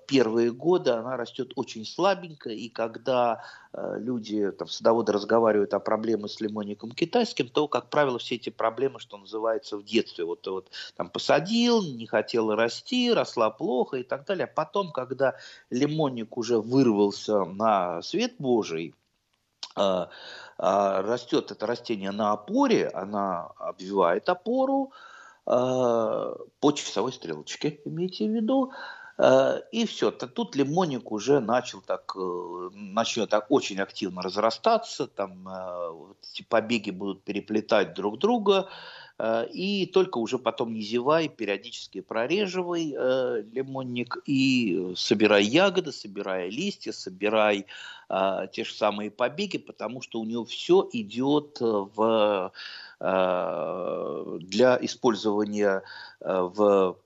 [0.06, 6.30] первые годы она растет очень слабенько, и когда э, люди, там, садоводы разговаривают о проблемах
[6.30, 10.26] с лимонником китайским, то, как правило, все эти проблемы, что называется, в детстве.
[10.26, 14.44] Вот, вот там посадил, не хотел расти, росла плохо и так далее.
[14.44, 15.36] А потом, когда
[15.70, 18.94] лимонник уже вырвался на свет Божий,
[19.76, 20.06] э,
[20.58, 24.92] растет это растение на опоре, она обвивает опору
[25.44, 30.10] по часовой стрелочке, имейте в виду, Э, и все.
[30.10, 36.90] Тут лимонник уже начал так, э, начнет так очень активно разрастаться, там э, эти побеги
[36.90, 38.68] будут переплетать друг друга,
[39.52, 42.86] и только уже потом не зевай, периодически прореживай
[43.52, 47.66] лимонник и собирай ягоды, собирай листья, собирай
[48.08, 52.52] те же самые побеги, потому что у него все идет в,
[52.98, 55.82] для использования
[56.18, 56.96] в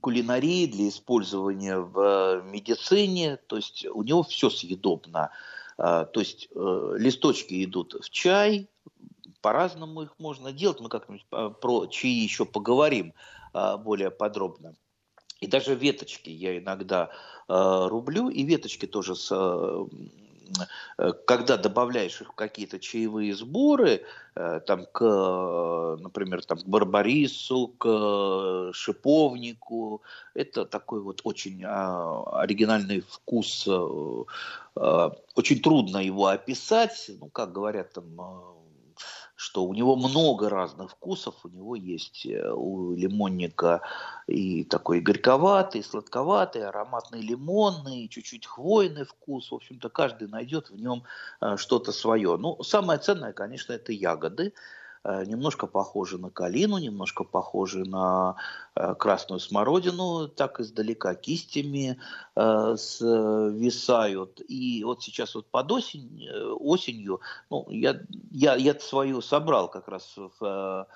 [0.00, 5.30] кулинарии, для использования в медицине, то есть у него все съедобно.
[5.76, 8.68] А, то есть э, листочки идут в чай,
[9.40, 13.12] по-разному их можно делать, мы как-нибудь про чаи еще поговорим
[13.52, 14.74] а, более подробно.
[15.40, 17.10] И даже веточки я иногда
[17.48, 19.84] э, рублю, и веточки тоже с Э,
[21.26, 24.02] когда добавляешь их в какие-то чаевые сборы,
[24.34, 30.02] э, там к, например, там, к барбарису, к шиповнику,
[30.34, 37.92] это такой вот очень а, оригинальный вкус, э, очень трудно его описать, ну, как говорят
[37.92, 38.04] там
[39.44, 43.82] что у него много разных вкусов, у него есть э, у лимонника
[44.26, 51.02] и такой горьковатый, сладковатый, ароматный лимонный, чуть-чуть хвойный вкус, в общем-то каждый найдет в нем
[51.42, 52.38] э, что-то свое.
[52.38, 54.54] Ну, самое ценное, конечно, это ягоды,
[55.04, 58.36] немножко похожи на калину, немножко похожи на
[58.74, 61.98] э, красную смородину, так издалека кистями
[62.36, 64.40] э, свисают.
[64.48, 66.26] И вот сейчас вот под осень,
[66.58, 70.88] осенью, ну, я, я, я свою собрал как раз в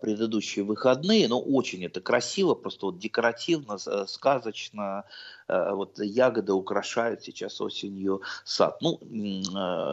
[0.00, 5.04] предыдущие выходные, но очень это красиво, просто вот декоративно, сказочно,
[5.46, 8.78] вот ягоды украшают сейчас осенью сад.
[8.80, 8.98] Ну,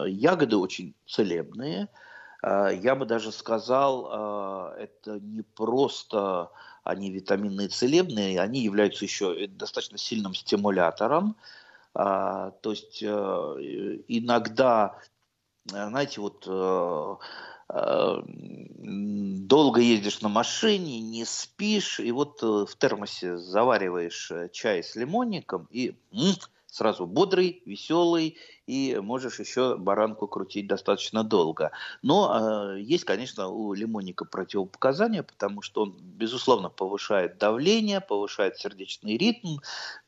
[0.06, 2.05] ягоды очень целебные, Э,
[2.46, 6.50] я бы даже сказал, э, это не просто
[6.84, 11.36] они витаминные целебные, они являются еще достаточно сильным стимулятором.
[11.94, 14.96] Э, то есть иногда,
[15.64, 16.46] знаете, вот
[17.68, 25.96] долго ездишь на машине, не спишь, и вот в термосе завариваешь чай с лимонником, и
[26.76, 28.36] сразу бодрый, веселый,
[28.66, 31.70] и можешь еще баранку крутить достаточно долго.
[32.02, 39.16] Но э, есть, конечно, у лимонника противопоказания, потому что он, безусловно, повышает давление, повышает сердечный
[39.16, 39.58] ритм,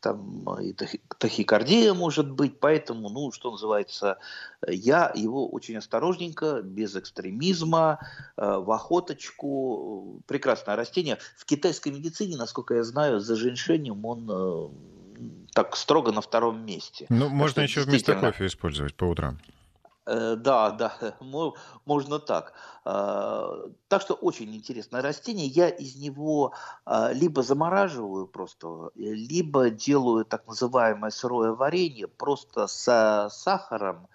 [0.00, 0.74] там и
[1.18, 4.18] тахикардия может быть, поэтому, ну, что называется,
[4.66, 8.00] я его очень осторожненько, без экстремизма,
[8.36, 11.18] э, в охоточку, прекрасное растение.
[11.36, 14.68] В китайской медицине, насколько я знаю, за женьшенем он э,
[15.52, 17.06] так строго на втором месте.
[17.08, 19.38] Ну, можно еще вместо кофе использовать по утрам.
[20.08, 20.92] Э, да, да,
[21.84, 22.54] можно так.
[22.84, 25.46] Э, так что очень интересное растение.
[25.46, 26.54] Я из него
[26.86, 34.08] э, либо замораживаю просто, либо делаю так называемое сырое варенье просто с сахаром,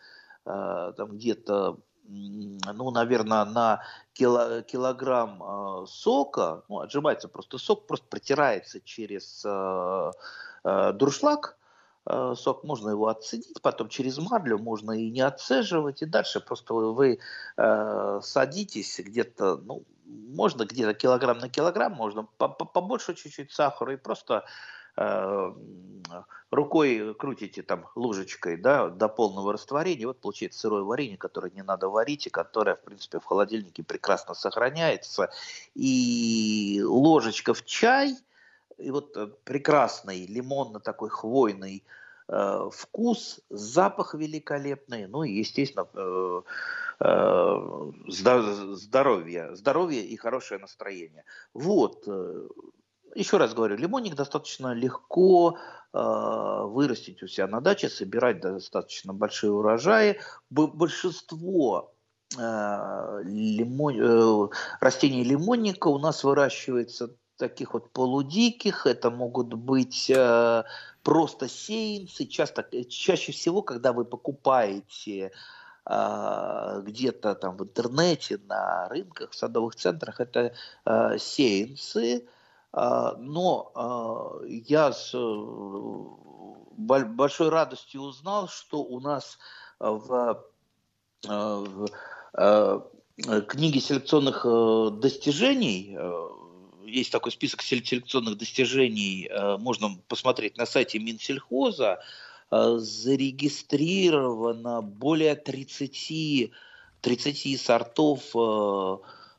[0.45, 9.45] там где-то ну, наверное, на кило, килограмм сока, ну, отжимается просто сок, просто протирается через
[10.63, 11.57] дуршлаг,
[12.05, 16.73] Э, сок, можно его отцедить, потом через марлю можно и не отцеживать, и дальше просто
[16.73, 17.19] вы
[17.55, 24.45] э, садитесь где-то, ну, можно где-то килограмм на килограмм, можно побольше чуть-чуть сахара, и просто
[26.51, 31.89] рукой крутите там ложечкой, да, до полного растворения, вот получается сырое варенье, которое не надо
[31.89, 35.31] варить, и которое, в принципе, в холодильнике прекрасно сохраняется.
[35.73, 38.15] И ложечка в чай,
[38.83, 41.83] и вот э, прекрасный лимонно такой хвойный
[42.27, 46.41] э, вкус, запах великолепный, ну и, естественно, э,
[46.99, 51.23] э, здоровье, здоровье и хорошее настроение.
[51.53, 52.47] Вот, э,
[53.15, 55.57] еще раз говорю, лимонник достаточно легко
[55.93, 60.19] э, вырастить у себя на даче, собирать достаточно большие урожаи.
[60.49, 61.93] Большинство
[62.37, 67.15] э, лимон, э, растений лимонника у нас выращивается
[67.47, 70.63] таких вот полудиких, это могут быть э,
[71.03, 72.25] просто сеянцы.
[72.25, 75.31] Часто, чаще всего, когда вы покупаете
[75.85, 80.53] э, где-то там в интернете, на рынках, в садовых центрах, это
[80.85, 82.25] э, сеянцы,
[82.71, 85.19] а, но а, я с э,
[86.77, 89.37] большой радостью узнал, что у нас
[89.79, 90.43] в,
[91.27, 91.87] а, в
[93.17, 96.29] книге селекционных э, достижений э,
[96.93, 99.29] есть такой список селекционных достижений,
[99.59, 101.99] можно посмотреть на сайте Минсельхоза,
[102.51, 106.51] зарегистрировано более 30,
[107.01, 108.33] 30 сортов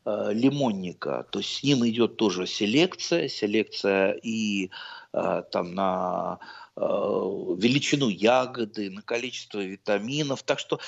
[0.06, 1.26] Э, лимонника.
[1.30, 4.70] То есть с ним идет тоже селекция, селекция и
[5.14, 6.40] э, там на
[6.76, 10.42] э, величину ягоды, на количество витаминов.
[10.42, 10.78] Так что,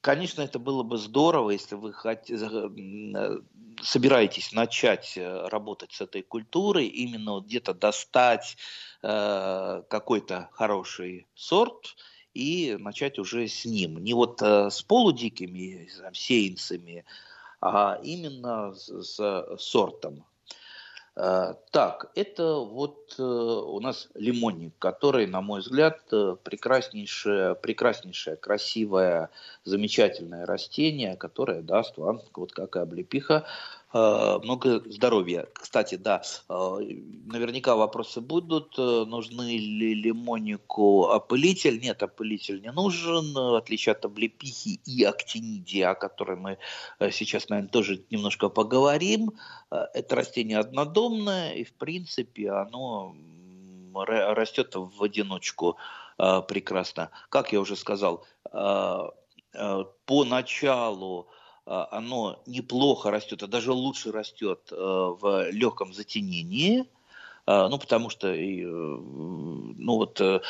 [0.00, 2.38] конечно, это было бы здорово, если вы хотите,
[3.82, 8.56] собираетесь начать работать с этой культурой, именно где-то достать
[9.00, 11.96] какой-то хороший сорт,
[12.34, 13.98] и начать уже с ним.
[13.98, 17.04] Не вот с полудикими сеянцами,
[17.60, 20.24] а именно с сортом.
[21.20, 28.36] Э, так, это вот э, у нас лимонник, который, на мой взгляд, э, прекраснейшее, прекраснейшее,
[28.36, 29.30] красивое,
[29.64, 33.46] замечательное растение, которое даст вам, вот как и облепиха,
[33.92, 35.46] много здоровья.
[35.54, 36.78] Кстати, да, э,
[37.24, 38.74] наверняка вопросы будут.
[38.78, 41.80] Э, нужны ли лимоннику опылитель?
[41.80, 46.58] Нет, опылитель не нужен, в отличие от облепихи и актинидии, о которой мы
[47.10, 49.32] сейчас, наверное, тоже немножко поговорим.
[49.70, 53.14] Это растение однодомное, и, в принципе, оно
[53.94, 55.78] растет в одиночку
[56.16, 57.10] прекрасно.
[57.30, 61.28] Как я уже сказал, по началу
[61.68, 66.86] оно неплохо растет, а даже лучше растет э, в легком затенении,
[67.50, 70.40] а, ну, потому что, э, ну, вот э,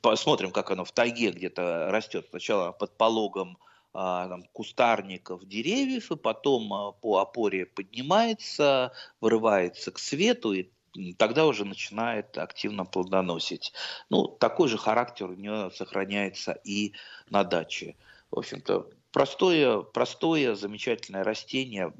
[0.00, 2.26] посмотрим, как оно в тайге где-то растет.
[2.30, 3.58] Сначала под пологом
[3.92, 10.70] а, там, кустарников, деревьев, и потом по опоре поднимается, вырывается к свету, и
[11.18, 13.72] тогда уже начинает активно плодоносить.
[14.08, 16.92] Ну, такой же характер у нее сохраняется и
[17.30, 17.96] на даче.
[18.30, 21.92] В общем-то, простое, простое, замечательное растение.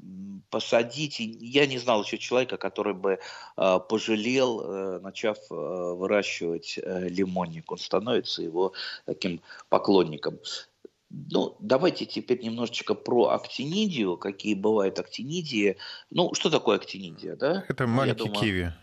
[0.49, 1.23] Посадите.
[1.23, 3.19] Я не знал еще человека, который бы
[3.57, 7.71] э, пожалел, э, начав э, выращивать э, лимонник.
[7.71, 8.73] Он становится его
[9.05, 10.39] таким поклонником.
[11.09, 15.77] Ну, давайте теперь немножечко про актинидию, какие бывают актинидии.
[16.09, 17.65] Ну, что такое актинидия, да?
[17.69, 18.39] Это маленький думаю...
[18.39, 18.73] киви.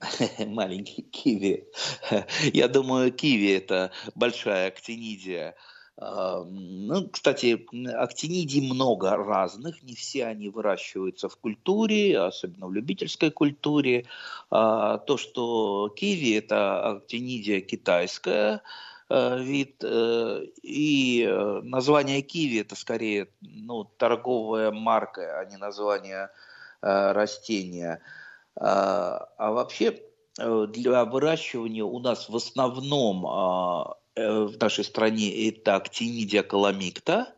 [0.46, 1.68] маленький киви.
[2.52, 5.54] Я думаю, киви это большая актинидия.
[6.00, 14.06] Ну, кстати, актинидий много разных, не все они выращиваются в культуре, особенно в любительской культуре.
[14.50, 18.62] А, то, что киви– это актинидия китайская,
[19.10, 26.30] э, вид, э, и э, название киви– это скорее ну, торговая марка, а не название
[26.80, 28.00] растения.
[28.56, 30.00] А, а вообще
[30.38, 37.34] для выращивания у нас в основном а, в нашей стране это актинидия каламикта,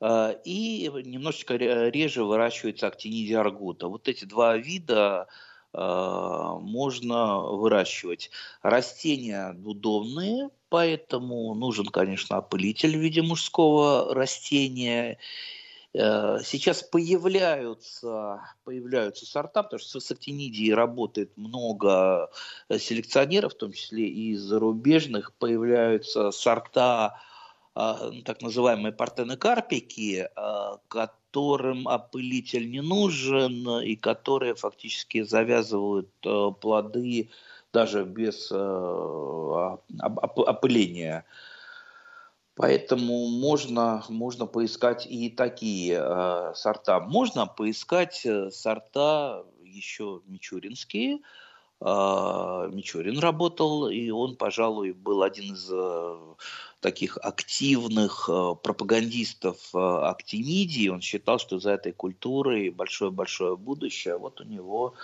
[0.00, 3.88] э, и немножечко реже выращивается актинидия аргута.
[3.88, 5.28] Вот эти два вида
[5.72, 8.30] э, можно выращивать.
[8.62, 15.18] Растения удобные, поэтому нужен, конечно, опылитель в виде мужского растения.
[15.94, 22.30] Э, сейчас появляются, появляются сорта, потому что с актинидией работает много
[22.68, 25.34] э, селекционеров, в том числе и зарубежных.
[25.34, 27.20] Появляются сорта,
[27.74, 30.28] а, ну, так называемые партенокарпики,
[30.88, 37.30] которым опылитель не нужен и которые фактически завязывают э, плоды
[37.72, 38.50] даже без
[40.42, 41.24] опыления.
[42.62, 47.00] Поэтому можно, можно поискать и такие э, сорта.
[47.00, 51.18] Можно поискать э, сорта еще мичуринские,
[51.80, 55.68] Мичурин работал, и он, пожалуй, был один из
[56.78, 58.30] таких активных
[58.62, 60.86] пропагандистов актинидии.
[60.86, 64.16] Он считал, что за этой культурой большое-большое будущее.
[64.16, 64.94] Вот у него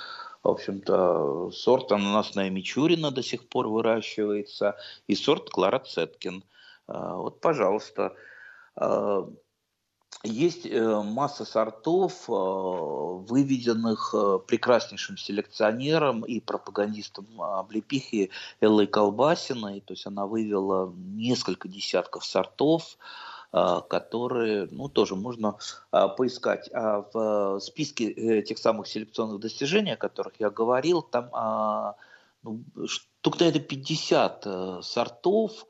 [0.44, 4.76] в общем-то, сорт ананасная Мичурина до сих пор выращивается,
[5.08, 6.44] и сорт Клара Цеткин.
[6.88, 8.16] Вот, пожалуйста.
[10.24, 18.30] Есть э, масса сортов, э, выведенных э, прекраснейшим селекционером и пропагандистом облепихи
[18.60, 19.80] Эллой Колбасиной.
[19.80, 22.98] То есть она вывела несколько десятков сортов,
[23.50, 25.56] которые, ну, тоже можно
[25.90, 26.68] поискать.
[26.74, 31.30] А в списке тех самых селекционных достижений, о которых я говорил, там
[32.42, 35.66] ну, штук на это 50 сортов,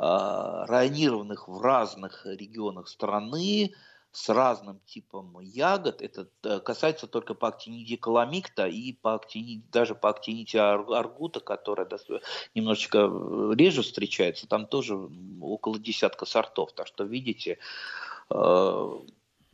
[0.00, 3.74] районированных в разных регионах страны,
[4.12, 6.02] с разным типом ягод.
[6.02, 11.88] Это э, касается только по актиниде каламикта и по актиниде, даже по актиниде аргута, которая
[12.54, 14.48] немножечко э, реже встречается.
[14.48, 14.98] Там тоже
[15.40, 16.72] около десятка сортов.
[16.72, 17.58] Так что, видите,
[18.30, 18.90] э,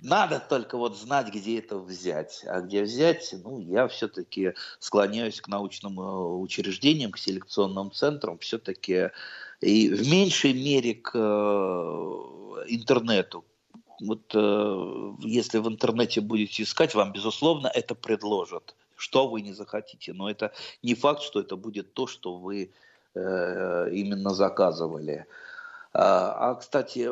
[0.07, 2.45] надо только вот знать, где это взять.
[2.47, 5.99] А где взять, ну, я все-таки склоняюсь к научным
[6.41, 8.39] учреждениям, к селекционным центрам.
[8.39, 9.11] Все-таки
[9.61, 11.19] и в меньшей мере к э,
[12.69, 13.45] интернету.
[14.01, 20.13] Вот э, если в интернете будете искать, вам, безусловно, это предложат, что вы не захотите.
[20.13, 20.53] Но это
[20.83, 22.71] не факт, что это будет то, что вы
[23.15, 25.27] э, именно заказывали.
[25.93, 27.09] А, а кстати,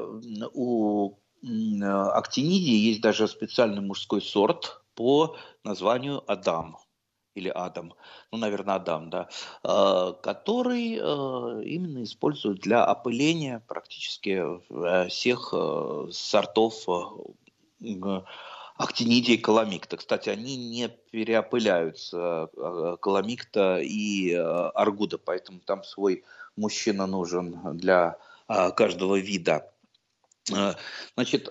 [0.53, 6.79] у актинидии есть даже специальный мужской сорт по названию Адам
[7.35, 7.95] или Адам,
[8.31, 9.29] ну, наверное, Адам, да,
[9.63, 15.53] э, который э, именно используют для опыления практически э, всех
[16.13, 16.87] сортов
[18.77, 19.97] актинидии и каламикта.
[19.97, 22.49] Кстати, они не переопыляются,
[23.01, 26.25] каламикта и аргуда, поэтому там свой
[26.57, 28.17] мужчина нужен для
[28.49, 29.74] каждого вида.
[31.15, 31.49] Значит,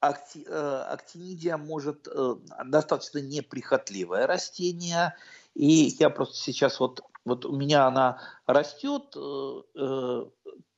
[0.00, 5.14] акти, э, актинидия может э, достаточно неприхотливое растение,
[5.54, 10.24] и я просто сейчас вот, вот у меня она растет, э,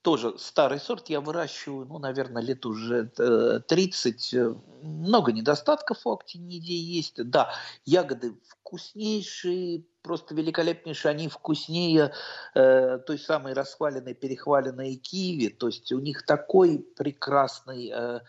[0.03, 3.11] тоже старый сорт я выращиваю, ну, наверное, лет уже
[3.68, 4.34] 30.
[4.82, 7.22] Много недостатков у актинидии есть.
[7.30, 7.53] Да,
[7.84, 12.12] ягоды вкуснейшие, просто великолепнейшие, они вкуснее
[12.55, 15.49] э, той самой расхваленной, перехваленной киви.
[15.49, 18.20] То есть у них такой прекрасный э,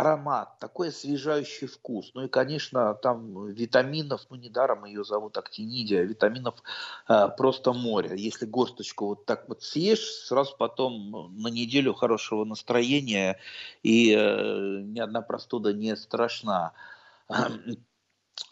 [0.00, 2.12] аромат, такой освежающий вкус.
[2.14, 6.62] Ну и, конечно, там витаминов, ну недаром ее зовут актинидия, витаминов
[7.08, 8.14] э, просто море.
[8.16, 13.38] Если горсточку вот так вот съешь, сразу потом на неделю хорошего настроения
[13.82, 16.72] и э, ни одна простуда не страшна.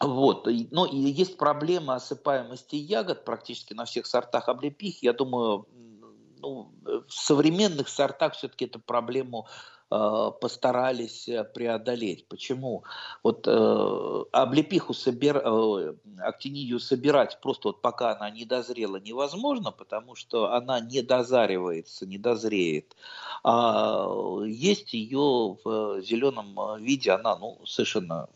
[0.01, 0.49] Вот.
[0.71, 5.01] Но и есть проблема осыпаемости ягод практически на всех сортах облепих.
[5.01, 5.65] Я думаю,
[6.39, 9.47] ну, в современных сортах все-таки эту проблему
[9.89, 12.27] постарались э, преодолеть.
[12.27, 12.83] Почему?
[13.23, 15.37] Вот э, облепиху собир...
[15.37, 22.05] э, актинидию собирать просто вот пока она не дозрела невозможно, потому что она не дозаривается,
[22.05, 22.95] не дозреет.
[23.43, 24.07] А
[24.45, 28.27] есть ее в зеленом виде, она ну, совершенно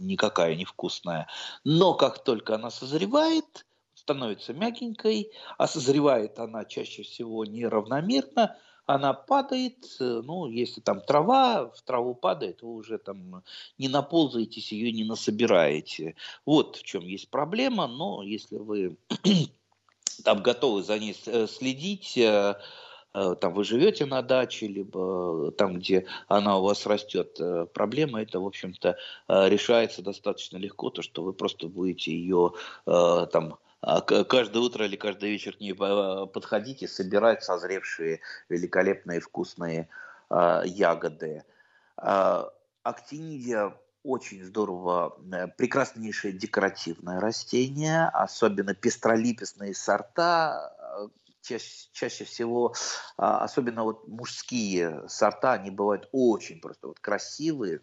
[0.00, 1.28] никакая невкусная.
[1.64, 8.56] Но как только она созревает, становится мягенькой, а созревает она чаще всего неравномерно,
[8.88, 13.44] она падает, э, ну, если там трава, в траву падает, вы уже там
[13.76, 16.14] не наползаетесь, ее не насобираете.
[16.46, 18.96] Вот в чем есть проблема, но если вы
[20.24, 22.54] там готовы за ней э, следить, э,
[23.12, 27.38] там вы живете на даче, либо там, где она у вас растет,
[27.72, 28.96] проблема это, в общем-то,
[29.28, 32.52] решается достаточно легко, то, что вы просто будете ее
[32.84, 39.88] там каждое утро или каждый вечер к ней подходите, собирать созревшие великолепные вкусные
[40.30, 41.44] а, ягоды.
[41.96, 42.50] А,
[42.82, 43.74] актинидия
[44.04, 50.72] очень здорово, э, прекраснейшее декоративное растение, особенно пестролипесные сорта,
[51.42, 52.74] чаще, чаще всего,
[53.16, 57.80] особенно вот мужские сорта, они бывают очень просто вот красивые,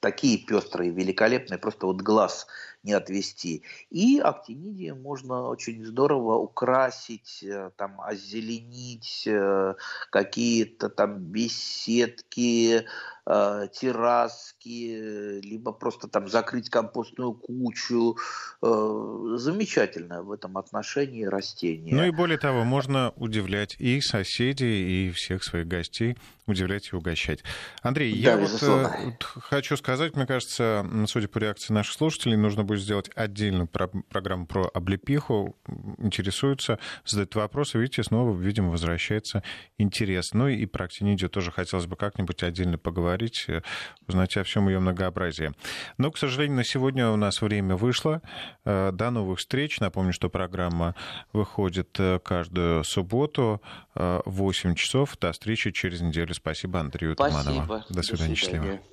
[0.00, 2.46] такие пестрые, великолепные, просто вот глаз
[2.82, 3.62] не отвести.
[3.90, 9.74] И актинидием можно очень здорово украсить, э, там, озеленить э,
[10.10, 12.84] какие-то там беседки,
[13.24, 18.16] э, терраски, либо просто там закрыть компостную кучу.
[18.60, 21.94] Замечательное в этом отношении растение.
[21.94, 26.16] Ну и более того, можно удивлять и соседей, и всех своих гостей,
[26.46, 27.40] удивлять и угощать.
[27.82, 32.64] Андрей, да, я вот, вот хочу сказать, мне кажется, судя по реакции наших слушателей, нужно
[32.64, 35.56] будет будет сделать отдельную про- программу про облепиху.
[35.98, 37.78] Интересуются, задают вопросы.
[37.78, 39.42] Видите, снова, видимо, возвращается
[39.78, 40.32] интерес.
[40.32, 43.62] Ну и про актинидию тоже хотелось бы как-нибудь отдельно поговорить, э,
[44.08, 45.52] узнать о всем ее многообразии.
[45.98, 48.22] Но, к сожалению, на сегодня у нас время вышло.
[48.64, 49.80] Э, до новых встреч.
[49.80, 50.94] Напомню, что программа
[51.32, 53.60] выходит э, каждую субботу
[53.94, 55.16] в 8 часов.
[55.18, 56.32] До встречи через неделю.
[56.34, 57.42] Спасибо, Андрею Спасибо.
[57.42, 57.66] Туманову.
[57.66, 58.34] До свидания, До свидания.
[58.34, 58.91] счастливо.